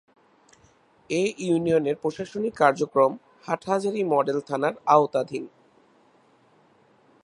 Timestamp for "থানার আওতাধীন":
4.41-5.43